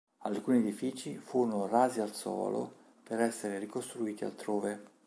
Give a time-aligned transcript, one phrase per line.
[0.23, 4.89] Alcuni edifici furono rasi al suolo per essere ricostruiti altrove.